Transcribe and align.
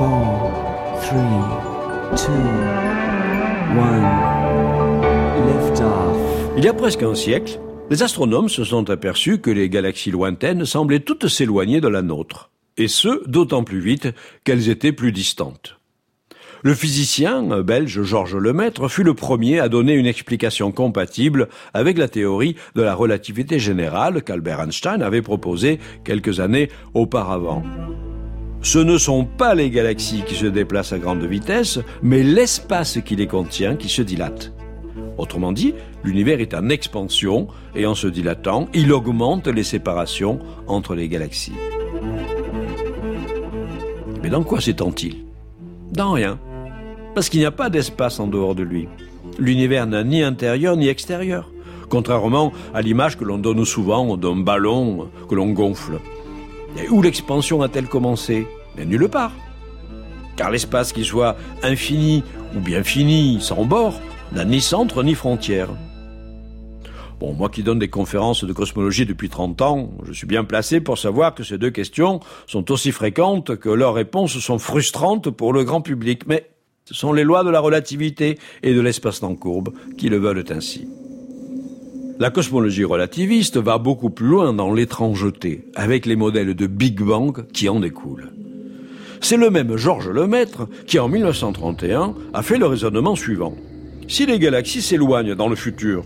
off. 0.00 0.40
Il 6.56 6.64
y 6.64 6.68
a 6.68 6.74
presque 6.74 7.02
un 7.02 7.14
siècle, 7.14 7.58
les 7.90 8.02
astronomes 8.02 8.48
se 8.48 8.64
sont 8.64 8.90
aperçus 8.90 9.38
que 9.38 9.50
les 9.50 9.68
galaxies 9.68 10.10
lointaines 10.10 10.64
semblaient 10.64 11.00
toutes 11.00 11.28
s'éloigner 11.28 11.80
de 11.80 11.88
la 11.88 12.02
nôtre, 12.02 12.50
et 12.76 12.88
ce, 12.88 13.28
d'autant 13.28 13.64
plus 13.64 13.80
vite 13.80 14.08
qu'elles 14.44 14.68
étaient 14.68 14.92
plus 14.92 15.12
distantes. 15.12 15.76
Le 16.62 16.74
physicien 16.74 17.62
belge 17.62 18.02
Georges 18.02 18.36
Lemaître 18.36 18.88
fut 18.88 19.02
le 19.02 19.14
premier 19.14 19.60
à 19.60 19.70
donner 19.70 19.94
une 19.94 20.06
explication 20.06 20.72
compatible 20.72 21.48
avec 21.72 21.96
la 21.96 22.08
théorie 22.08 22.56
de 22.74 22.82
la 22.82 22.94
relativité 22.94 23.58
générale 23.58 24.22
qu'Albert 24.22 24.60
Einstein 24.60 25.00
avait 25.00 25.22
proposée 25.22 25.80
quelques 26.04 26.40
années 26.40 26.68
auparavant. 26.92 27.62
Ce 28.62 28.78
ne 28.78 28.98
sont 28.98 29.24
pas 29.24 29.54
les 29.54 29.70
galaxies 29.70 30.22
qui 30.26 30.34
se 30.34 30.46
déplacent 30.46 30.92
à 30.92 30.98
grande 30.98 31.24
vitesse, 31.24 31.78
mais 32.02 32.22
l'espace 32.22 32.98
qui 33.04 33.16
les 33.16 33.26
contient 33.26 33.76
qui 33.76 33.88
se 33.88 34.02
dilate. 34.02 34.52
Autrement 35.16 35.52
dit, 35.52 35.74
l'univers 36.04 36.40
est 36.40 36.54
en 36.54 36.68
expansion 36.68 37.48
et 37.74 37.86
en 37.86 37.94
se 37.94 38.06
dilatant, 38.06 38.68
il 38.74 38.92
augmente 38.92 39.48
les 39.48 39.64
séparations 39.64 40.40
entre 40.66 40.94
les 40.94 41.08
galaxies. 41.08 41.54
Mais 44.22 44.28
dans 44.28 44.42
quoi 44.42 44.60
s'étend-il? 44.60 45.16
Dans 45.92 46.12
rien. 46.12 46.38
Parce 47.14 47.30
qu'il 47.30 47.40
n'y 47.40 47.46
a 47.46 47.50
pas 47.50 47.70
d'espace 47.70 48.20
en 48.20 48.26
dehors 48.26 48.54
de 48.54 48.62
lui. 48.62 48.88
L'univers 49.38 49.86
n'a 49.86 50.04
ni 50.04 50.22
intérieur 50.22 50.76
ni 50.76 50.88
extérieur, 50.88 51.50
contrairement 51.88 52.52
à 52.74 52.82
l'image 52.82 53.16
que 53.16 53.24
l'on 53.24 53.38
donne 53.38 53.64
souvent 53.64 54.16
d'un 54.18 54.36
ballon 54.36 55.08
que 55.28 55.34
l'on 55.34 55.50
gonfle. 55.50 55.98
Et 56.78 56.88
où 56.88 57.02
l'expansion 57.02 57.62
a-t-elle 57.62 57.86
commencé 57.88 58.46
nulle 58.84 59.08
part. 59.08 59.32
Car 60.36 60.50
l'espace, 60.50 60.92
qu'il 60.92 61.04
soit 61.04 61.36
infini 61.62 62.22
ou 62.56 62.60
bien 62.60 62.82
fini, 62.82 63.38
sans 63.40 63.64
bord, 63.64 64.00
n'a 64.32 64.44
ni 64.44 64.60
centre 64.60 65.02
ni 65.02 65.14
frontière. 65.14 65.68
Bon, 67.18 67.34
moi 67.34 67.50
qui 67.50 67.62
donne 67.62 67.78
des 67.78 67.90
conférences 67.90 68.44
de 68.44 68.52
cosmologie 68.52 69.04
depuis 69.04 69.28
30 69.28 69.60
ans, 69.60 69.90
je 70.04 70.12
suis 70.12 70.26
bien 70.26 70.44
placé 70.44 70.80
pour 70.80 70.96
savoir 70.96 71.34
que 71.34 71.44
ces 71.44 71.58
deux 71.58 71.70
questions 71.70 72.20
sont 72.46 72.70
aussi 72.72 72.92
fréquentes 72.92 73.56
que 73.56 73.68
leurs 73.68 73.92
réponses 73.92 74.38
sont 74.38 74.58
frustrantes 74.58 75.28
pour 75.28 75.52
le 75.52 75.64
grand 75.64 75.82
public. 75.82 76.26
Mais 76.26 76.48
ce 76.86 76.94
sont 76.94 77.12
les 77.12 77.24
lois 77.24 77.44
de 77.44 77.50
la 77.50 77.60
relativité 77.60 78.38
et 78.62 78.72
de 78.72 78.80
l'espace-temps 78.80 79.34
courbe 79.34 79.74
qui 79.98 80.08
le 80.08 80.16
veulent 80.16 80.44
ainsi. 80.50 80.88
La 82.20 82.28
cosmologie 82.28 82.84
relativiste 82.84 83.56
va 83.56 83.78
beaucoup 83.78 84.10
plus 84.10 84.26
loin 84.26 84.52
dans 84.52 84.74
l'étrangeté, 84.74 85.64
avec 85.74 86.04
les 86.04 86.16
modèles 86.16 86.54
de 86.54 86.66
Big 86.66 87.00
Bang 87.00 87.46
qui 87.54 87.66
en 87.70 87.80
découlent. 87.80 88.30
C'est 89.22 89.38
le 89.38 89.48
même 89.48 89.78
Georges 89.78 90.10
Lemaître 90.10 90.68
qui, 90.86 90.98
en 90.98 91.08
1931, 91.08 92.14
a 92.34 92.42
fait 92.42 92.58
le 92.58 92.66
raisonnement 92.66 93.16
suivant. 93.16 93.54
Si 94.06 94.26
les 94.26 94.38
galaxies 94.38 94.82
s'éloignent 94.82 95.34
dans 95.34 95.48
le 95.48 95.56
futur, 95.56 96.04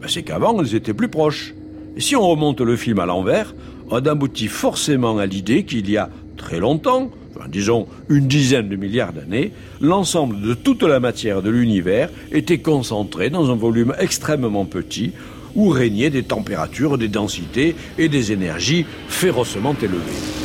ben 0.00 0.08
c'est 0.08 0.24
qu'avant 0.24 0.60
elles 0.60 0.74
étaient 0.74 0.94
plus 0.94 1.06
proches. 1.06 1.54
Et 1.96 2.00
si 2.00 2.16
on 2.16 2.28
remonte 2.28 2.60
le 2.60 2.74
film 2.74 2.98
à 2.98 3.06
l'envers, 3.06 3.54
on 3.88 4.04
aboutit 4.04 4.48
forcément 4.48 5.18
à 5.18 5.26
l'idée 5.26 5.62
qu'il 5.62 5.88
y 5.88 5.96
a 5.96 6.10
très 6.36 6.58
longtemps, 6.58 7.12
enfin, 7.36 7.46
disons 7.48 7.86
une 8.08 8.26
dizaine 8.26 8.68
de 8.68 8.74
milliards 8.74 9.12
d'années, 9.12 9.52
l'ensemble 9.80 10.40
de 10.40 10.54
toute 10.54 10.82
la 10.82 10.98
matière 10.98 11.40
de 11.40 11.50
l'univers 11.50 12.10
était 12.32 12.58
concentré 12.58 13.30
dans 13.30 13.52
un 13.52 13.56
volume 13.56 13.94
extrêmement 14.00 14.64
petit 14.64 15.12
où 15.54 15.68
régnaient 15.68 16.10
des 16.10 16.22
températures, 16.22 16.98
des 16.98 17.08
densités 17.08 17.76
et 17.98 18.08
des 18.08 18.32
énergies 18.32 18.86
férocement 19.08 19.74
élevées. 19.80 20.42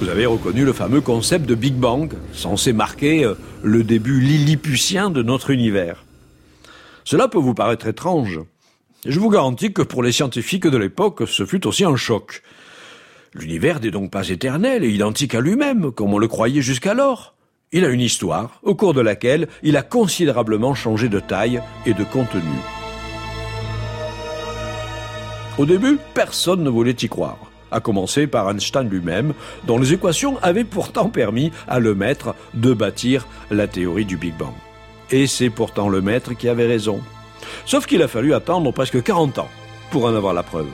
Vous 0.00 0.08
avez 0.08 0.26
reconnu 0.26 0.64
le 0.64 0.74
fameux 0.74 1.00
concept 1.00 1.46
de 1.46 1.54
Big 1.54 1.74
Bang, 1.74 2.12
censé 2.32 2.74
marquer 2.74 3.24
euh, 3.24 3.34
le 3.62 3.82
début 3.82 4.20
lilliputien 4.20 5.08
de 5.08 5.22
notre 5.22 5.50
univers. 5.50 6.04
Cela 7.04 7.28
peut 7.28 7.38
vous 7.38 7.54
paraître 7.54 7.86
étrange. 7.86 8.40
Je 9.06 9.18
vous 9.18 9.30
garantis 9.30 9.72
que 9.72 9.82
pour 9.82 10.02
les 10.02 10.12
scientifiques 10.12 10.66
de 10.66 10.76
l'époque, 10.76 11.22
ce 11.26 11.46
fut 11.46 11.66
aussi 11.66 11.84
un 11.84 11.96
choc. 11.96 12.42
L'univers 13.32 13.80
n'est 13.80 13.90
donc 13.90 14.10
pas 14.10 14.28
éternel 14.28 14.84
et 14.84 14.90
identique 14.90 15.34
à 15.34 15.40
lui-même, 15.40 15.92
comme 15.92 16.12
on 16.12 16.18
le 16.18 16.28
croyait 16.28 16.62
jusqu'alors. 16.62 17.34
Il 17.72 17.84
a 17.84 17.88
une 17.88 18.00
histoire, 18.00 18.60
au 18.62 18.74
cours 18.74 18.92
de 18.92 19.00
laquelle 19.00 19.48
il 19.62 19.76
a 19.76 19.82
considérablement 19.82 20.74
changé 20.74 21.08
de 21.08 21.20
taille 21.20 21.62
et 21.86 21.94
de 21.94 22.04
contenu. 22.04 22.42
Au 25.58 25.64
début, 25.64 25.98
personne 26.12 26.62
ne 26.62 26.68
voulait 26.68 26.96
y 27.00 27.08
croire, 27.08 27.38
à 27.70 27.80
commencer 27.80 28.26
par 28.26 28.50
Einstein 28.50 28.90
lui-même, 28.90 29.32
dont 29.66 29.78
les 29.78 29.94
équations 29.94 30.38
avaient 30.42 30.64
pourtant 30.64 31.08
permis 31.08 31.50
à 31.66 31.78
le 31.78 31.94
maître 31.94 32.34
de 32.52 32.74
bâtir 32.74 33.26
la 33.50 33.66
théorie 33.66 34.04
du 34.04 34.18
Big 34.18 34.36
Bang. 34.36 34.52
Et 35.10 35.26
c'est 35.26 35.48
pourtant 35.48 35.88
le 35.88 36.02
maître 36.02 36.34
qui 36.34 36.50
avait 36.50 36.66
raison. 36.66 37.00
Sauf 37.64 37.86
qu'il 37.86 38.02
a 38.02 38.08
fallu 38.08 38.34
attendre 38.34 38.70
presque 38.70 39.02
40 39.02 39.38
ans 39.38 39.48
pour 39.90 40.04
en 40.04 40.14
avoir 40.14 40.34
la 40.34 40.42
preuve. 40.42 40.68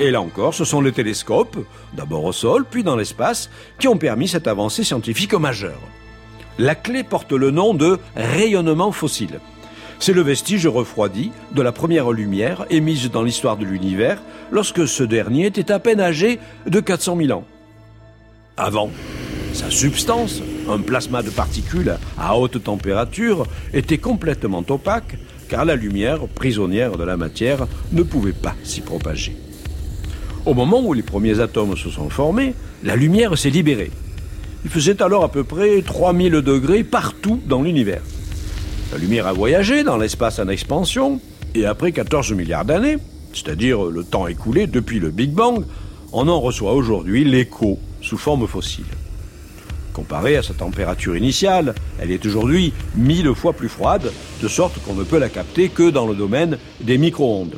Et 0.00 0.10
là 0.10 0.20
encore, 0.20 0.54
ce 0.54 0.64
sont 0.64 0.80
les 0.80 0.92
télescopes, 0.92 1.58
d'abord 1.92 2.24
au 2.24 2.32
sol, 2.32 2.64
puis 2.68 2.82
dans 2.82 2.96
l'espace, 2.96 3.50
qui 3.78 3.86
ont 3.86 3.98
permis 3.98 4.26
cette 4.26 4.48
avancée 4.48 4.82
scientifique 4.82 5.34
majeure. 5.34 5.80
La 6.58 6.74
clé 6.74 7.04
porte 7.04 7.32
le 7.32 7.52
nom 7.52 7.72
de 7.72 7.98
rayonnement 8.16 8.90
fossile. 8.90 9.38
C'est 10.00 10.12
le 10.12 10.22
vestige 10.22 10.66
refroidi 10.66 11.32
de 11.54 11.62
la 11.62 11.72
première 11.72 12.12
lumière 12.12 12.66
émise 12.70 13.10
dans 13.10 13.22
l'histoire 13.22 13.56
de 13.56 13.64
l'univers 13.64 14.22
lorsque 14.52 14.86
ce 14.86 15.02
dernier 15.02 15.46
était 15.46 15.72
à 15.72 15.80
peine 15.80 16.00
âgé 16.00 16.38
de 16.66 16.80
400 16.80 17.16
000 17.16 17.38
ans. 17.38 17.44
Avant, 18.56 18.90
sa 19.52 19.70
substance, 19.70 20.40
un 20.70 20.78
plasma 20.78 21.22
de 21.22 21.30
particules 21.30 21.96
à 22.16 22.36
haute 22.36 22.62
température, 22.62 23.46
était 23.74 23.98
complètement 23.98 24.64
opaque 24.68 25.18
car 25.48 25.64
la 25.64 25.74
lumière, 25.74 26.28
prisonnière 26.28 26.96
de 26.96 27.04
la 27.04 27.16
matière, 27.16 27.66
ne 27.92 28.02
pouvait 28.02 28.32
pas 28.32 28.54
s'y 28.62 28.82
propager. 28.82 29.36
Au 30.46 30.54
moment 30.54 30.80
où 30.80 30.92
les 30.92 31.02
premiers 31.02 31.40
atomes 31.40 31.76
se 31.76 31.90
sont 31.90 32.08
formés, 32.08 32.54
la 32.84 32.94
lumière 32.94 33.36
s'est 33.36 33.50
libérée. 33.50 33.90
Il 34.64 34.70
faisait 34.70 35.02
alors 35.02 35.24
à 35.24 35.30
peu 35.30 35.44
près 35.44 35.82
3000 35.82 36.32
degrés 36.42 36.84
partout 36.84 37.40
dans 37.46 37.62
l'univers. 37.62 38.02
La 38.90 38.96
lumière 38.96 39.26
a 39.26 39.34
voyagé 39.34 39.84
dans 39.84 39.98
l'espace 39.98 40.38
en 40.38 40.48
expansion, 40.48 41.20
et 41.54 41.66
après 41.66 41.92
14 41.92 42.32
milliards 42.32 42.64
d'années, 42.64 42.96
c'est-à-dire 43.34 43.84
le 43.84 44.02
temps 44.02 44.26
écoulé 44.26 44.66
depuis 44.66 44.98
le 44.98 45.10
Big 45.10 45.32
Bang, 45.32 45.64
on 46.12 46.26
en 46.26 46.40
reçoit 46.40 46.72
aujourd'hui 46.72 47.22
l'écho 47.24 47.78
sous 48.00 48.16
forme 48.16 48.46
fossile. 48.46 48.86
Comparée 49.92 50.36
à 50.36 50.42
sa 50.42 50.54
température 50.54 51.16
initiale, 51.16 51.74
elle 52.00 52.10
est 52.10 52.24
aujourd'hui 52.24 52.72
mille 52.96 53.34
fois 53.34 53.52
plus 53.52 53.68
froide, 53.68 54.10
de 54.40 54.48
sorte 54.48 54.82
qu'on 54.82 54.94
ne 54.94 55.04
peut 55.04 55.18
la 55.18 55.28
capter 55.28 55.68
que 55.68 55.90
dans 55.90 56.06
le 56.06 56.14
domaine 56.14 56.56
des 56.80 56.96
micro-ondes. 56.96 57.56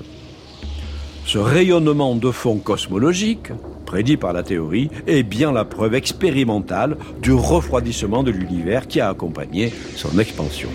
Ce 1.26 1.38
rayonnement 1.38 2.16
de 2.16 2.32
fond 2.32 2.56
cosmologique, 2.56 3.52
prédit 3.86 4.16
par 4.16 4.32
la 4.32 4.42
théorie, 4.42 4.91
est 5.06 5.22
bien 5.22 5.52
la 5.52 5.64
preuve 5.64 5.94
expérimentale 5.94 6.97
du 7.22 7.32
refroidissement 7.32 8.24
de 8.24 8.32
l'univers 8.32 8.88
qui 8.88 9.00
a 9.00 9.10
accompagné 9.10 9.72
son 9.94 10.18
expansion. 10.18 10.70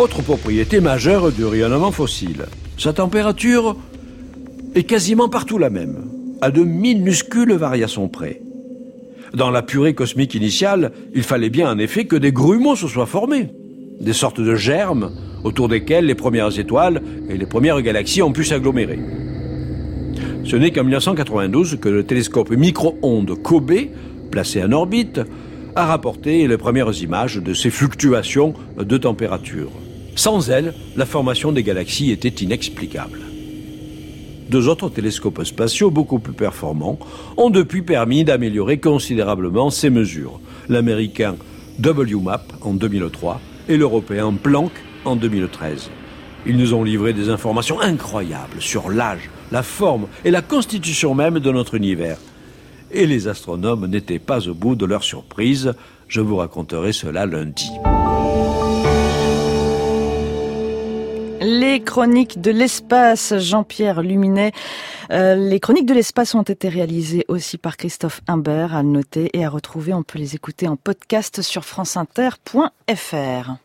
Autre 0.00 0.22
propriété 0.22 0.80
majeure 0.80 1.30
du 1.30 1.44
rayonnement 1.44 1.90
fossile. 1.90 2.46
Sa 2.78 2.94
température 2.94 3.76
est 4.74 4.84
quasiment 4.84 5.28
partout 5.28 5.58
la 5.58 5.68
même, 5.68 6.06
à 6.40 6.50
de 6.50 6.62
minuscules 6.62 7.52
variations 7.52 8.08
près. 8.08 8.40
Dans 9.34 9.50
la 9.50 9.60
purée 9.60 9.92
cosmique 9.92 10.34
initiale, 10.34 10.92
il 11.14 11.22
fallait 11.22 11.50
bien 11.50 11.70
en 11.70 11.76
effet 11.78 12.06
que 12.06 12.16
des 12.16 12.32
grumeaux 12.32 12.76
se 12.76 12.88
soient 12.88 13.04
formés, 13.04 13.50
des 14.00 14.14
sortes 14.14 14.40
de 14.40 14.54
germes 14.54 15.12
autour 15.44 15.68
desquels 15.68 16.06
les 16.06 16.14
premières 16.14 16.58
étoiles 16.58 17.02
et 17.28 17.36
les 17.36 17.44
premières 17.44 17.82
galaxies 17.82 18.22
ont 18.22 18.32
pu 18.32 18.44
s'agglomérer. 18.44 18.98
Ce 20.44 20.56
n'est 20.56 20.70
qu'en 20.70 20.84
1992 20.84 21.76
que 21.78 21.90
le 21.90 22.04
télescope 22.04 22.52
micro-ondes 22.52 23.34
Kobe, 23.42 23.72
placé 24.30 24.62
en 24.62 24.72
orbite, 24.72 25.20
a 25.76 25.84
rapporté 25.84 26.48
les 26.48 26.56
premières 26.56 27.02
images 27.02 27.36
de 27.36 27.52
ces 27.52 27.68
fluctuations 27.68 28.54
de 28.78 28.96
température. 28.96 29.70
Sans 30.20 30.50
elles, 30.50 30.74
la 30.96 31.06
formation 31.06 31.50
des 31.50 31.62
galaxies 31.62 32.10
était 32.10 32.44
inexplicable. 32.44 33.20
Deux 34.50 34.68
autres 34.68 34.90
télescopes 34.90 35.44
spatiaux 35.44 35.90
beaucoup 35.90 36.18
plus 36.18 36.34
performants 36.34 36.98
ont 37.38 37.48
depuis 37.48 37.80
permis 37.80 38.22
d'améliorer 38.22 38.78
considérablement 38.80 39.70
ces 39.70 39.88
mesures. 39.88 40.38
L'américain 40.68 41.36
WMAP 41.82 42.52
en 42.60 42.74
2003 42.74 43.40
et 43.70 43.78
l'européen 43.78 44.34
Planck 44.34 44.72
en 45.06 45.16
2013. 45.16 45.90
Ils 46.44 46.58
nous 46.58 46.74
ont 46.74 46.84
livré 46.84 47.14
des 47.14 47.30
informations 47.30 47.80
incroyables 47.80 48.60
sur 48.60 48.90
l'âge, 48.90 49.30
la 49.50 49.62
forme 49.62 50.06
et 50.26 50.30
la 50.30 50.42
constitution 50.42 51.14
même 51.14 51.38
de 51.38 51.50
notre 51.50 51.76
univers. 51.76 52.18
Et 52.90 53.06
les 53.06 53.26
astronomes 53.26 53.86
n'étaient 53.86 54.18
pas 54.18 54.46
au 54.48 54.52
bout 54.52 54.74
de 54.74 54.84
leur 54.84 55.02
surprise. 55.02 55.72
Je 56.08 56.20
vous 56.20 56.36
raconterai 56.36 56.92
cela 56.92 57.24
lundi. 57.24 57.70
Les 61.40 61.82
chroniques 61.82 62.42
de 62.42 62.50
l'espace, 62.50 63.34
Jean-Pierre 63.38 64.02
Luminet. 64.02 64.52
Euh, 65.10 65.34
les 65.34 65.58
chroniques 65.58 65.86
de 65.86 65.94
l'espace 65.94 66.34
ont 66.34 66.42
été 66.42 66.68
réalisées 66.68 67.24
aussi 67.28 67.56
par 67.56 67.78
Christophe 67.78 68.20
Imbert, 68.28 68.76
à 68.76 68.82
noter 68.82 69.30
et 69.32 69.46
à 69.46 69.48
retrouver. 69.48 69.94
On 69.94 70.02
peut 70.02 70.18
les 70.18 70.34
écouter 70.34 70.68
en 70.68 70.76
podcast 70.76 71.40
sur 71.40 71.64
franceinter.fr. 71.64 73.52